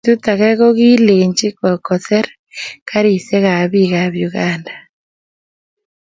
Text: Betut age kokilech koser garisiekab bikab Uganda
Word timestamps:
Betut 0.05 0.25
age 0.31 0.49
kokilech 0.59 1.65
koser 1.87 2.27
garisiekab 2.89 3.69
bikab 3.73 4.13
Uganda 4.27 4.73